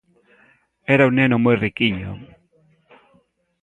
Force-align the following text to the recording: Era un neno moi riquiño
Era 0.95 1.07
un 1.09 1.13
neno 1.19 1.37
moi 1.43 1.55
riquiño 1.65 2.11